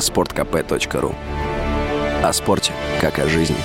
sportkp.ru 0.00 1.14
О 2.22 2.32
спорте, 2.32 2.72
как 3.00 3.18
о 3.18 3.28
жизни. 3.28 3.56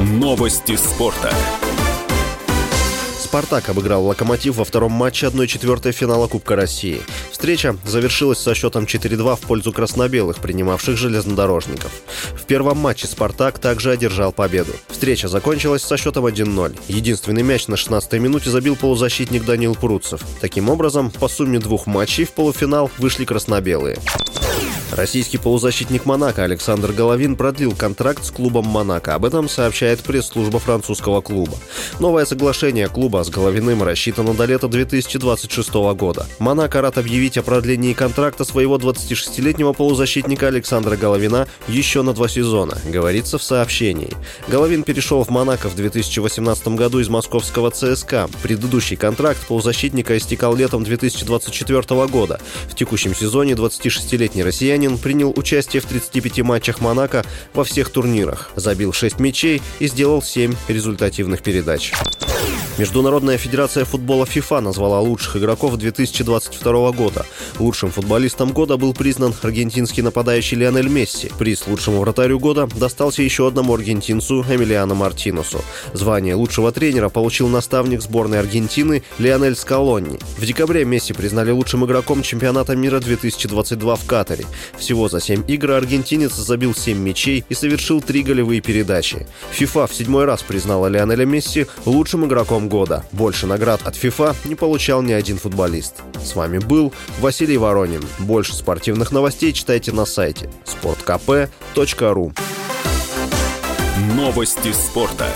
Новости 0.00 0.76
спорта. 0.76 1.32
«Спартак» 3.18 3.68
обыграл 3.68 4.04
«Локомотив» 4.06 4.56
во 4.56 4.64
втором 4.64 4.92
матче 4.92 5.26
1-4 5.26 5.90
финала 5.90 6.28
Кубка 6.28 6.54
России. 6.54 7.02
Встреча 7.32 7.76
завершилась 7.84 8.38
со 8.38 8.54
счетом 8.54 8.84
4-2 8.84 9.36
в 9.36 9.40
пользу 9.40 9.72
краснобелых, 9.72 10.38
принимавших 10.38 10.96
железнодорожников. 10.96 11.90
В 12.44 12.46
первом 12.46 12.76
матче 12.76 13.06
«Спартак» 13.06 13.58
также 13.58 13.90
одержал 13.90 14.30
победу. 14.30 14.72
Встреча 14.88 15.28
закончилась 15.28 15.80
со 15.80 15.96
счетом 15.96 16.26
1-0. 16.26 16.78
Единственный 16.88 17.42
мяч 17.42 17.68
на 17.68 17.74
16-й 17.76 18.18
минуте 18.18 18.50
забил 18.50 18.76
полузащитник 18.76 19.46
Данил 19.46 19.74
Пруцев. 19.74 20.20
Таким 20.42 20.68
образом, 20.68 21.10
по 21.10 21.28
сумме 21.28 21.58
двух 21.58 21.86
матчей 21.86 22.26
в 22.26 22.32
полуфинал 22.32 22.90
вышли 22.98 23.24
краснобелые. 23.24 23.96
Российский 24.92 25.38
полузащитник 25.38 26.04
Монако 26.04 26.44
Александр 26.44 26.92
Головин 26.92 27.34
продлил 27.34 27.74
контракт 27.74 28.24
с 28.24 28.30
клубом 28.30 28.66
Монако. 28.66 29.14
Об 29.16 29.24
этом 29.24 29.48
сообщает 29.48 30.00
пресс-служба 30.00 30.60
французского 30.60 31.20
клуба. 31.20 31.54
Новое 31.98 32.24
соглашение 32.24 32.88
клуба 32.88 33.24
с 33.24 33.28
Головиным 33.28 33.82
рассчитано 33.82 34.34
до 34.34 34.44
лета 34.44 34.68
2026 34.68 35.74
года. 35.96 36.26
Монако 36.38 36.80
рад 36.80 36.98
объявить 36.98 37.36
о 37.38 37.42
продлении 37.42 37.92
контракта 37.92 38.44
своего 38.44 38.76
26-летнего 38.76 39.72
полузащитника 39.72 40.46
Александра 40.46 40.96
Головина 40.96 41.48
еще 41.66 42.02
на 42.02 42.12
два 42.12 42.28
сезона, 42.34 42.76
говорится 42.84 43.38
в 43.38 43.42
сообщении. 43.42 44.10
Головин 44.48 44.82
перешел 44.82 45.22
в 45.22 45.30
Монако 45.30 45.68
в 45.68 45.76
2018 45.76 46.68
году 46.68 46.98
из 46.98 47.08
московского 47.08 47.70
ЦСКА. 47.70 48.28
Предыдущий 48.42 48.96
контракт 48.96 49.46
полузащитника 49.46 50.18
истекал 50.18 50.56
летом 50.56 50.82
2024 50.82 52.06
года. 52.06 52.40
В 52.68 52.74
текущем 52.74 53.14
сезоне 53.14 53.52
26-летний 53.52 54.42
россиянин 54.42 54.98
принял 54.98 55.32
участие 55.36 55.80
в 55.80 55.86
35 55.86 56.40
матчах 56.42 56.80
Монако 56.80 57.24
во 57.52 57.62
всех 57.62 57.90
турнирах, 57.90 58.50
забил 58.56 58.92
6 58.92 59.20
мячей 59.20 59.62
и 59.78 59.86
сделал 59.86 60.20
7 60.20 60.54
результативных 60.68 61.42
передач. 61.42 61.92
Международная 62.76 63.38
федерация 63.38 63.84
футбола 63.84 64.26
ФИФА 64.26 64.60
назвала 64.60 64.98
лучших 64.98 65.36
игроков 65.36 65.76
2022 65.76 66.90
года. 66.90 67.24
Лучшим 67.60 67.92
футболистом 67.92 68.52
года 68.52 68.76
был 68.76 68.92
признан 68.92 69.32
аргентинский 69.42 70.02
нападающий 70.02 70.56
Лионель 70.56 70.88
Месси. 70.88 71.30
Приз 71.38 71.68
лучшему 71.68 72.00
вратарю 72.00 72.40
года 72.40 72.68
достался 72.74 73.22
еще 73.22 73.46
одному 73.46 73.74
аргентинцу 73.74 74.42
Эмилиано 74.42 74.96
Мартинесу. 74.96 75.62
Звание 75.92 76.34
лучшего 76.34 76.72
тренера 76.72 77.10
получил 77.10 77.46
наставник 77.46 78.02
сборной 78.02 78.40
Аргентины 78.40 79.04
Лионель 79.18 79.54
Скалонни. 79.54 80.18
В 80.36 80.44
декабре 80.44 80.84
Месси 80.84 81.12
признали 81.12 81.52
лучшим 81.52 81.84
игроком 81.84 82.22
чемпионата 82.22 82.74
мира 82.74 82.98
2022 82.98 83.94
в 83.94 84.04
Катаре. 84.04 84.46
Всего 84.76 85.08
за 85.08 85.20
7 85.20 85.44
игр 85.46 85.70
аргентинец 85.70 86.34
забил 86.34 86.74
7 86.74 86.98
мячей 86.98 87.44
и 87.48 87.54
совершил 87.54 88.00
3 88.02 88.24
голевые 88.24 88.60
передачи. 88.60 89.28
ФИФА 89.52 89.86
в 89.86 89.94
седьмой 89.94 90.24
раз 90.24 90.42
признала 90.42 90.88
Лионеля 90.88 91.24
Месси 91.24 91.66
лучшим 91.84 92.26
игроком 92.26 92.63
года. 92.68 93.04
Больше 93.12 93.46
наград 93.46 93.80
от 93.84 93.94
FIFA 93.96 94.36
не 94.44 94.54
получал 94.54 95.02
ни 95.02 95.12
один 95.12 95.38
футболист. 95.38 95.96
С 96.22 96.34
вами 96.34 96.58
был 96.58 96.92
Василий 97.20 97.56
Воронин. 97.56 98.02
Больше 98.18 98.54
спортивных 98.54 99.12
новостей 99.12 99.52
читайте 99.52 99.92
на 99.92 100.04
сайте 100.04 100.50
sportkp.ru 100.66 102.32
Новости 104.16 104.72
спорта. 104.72 105.28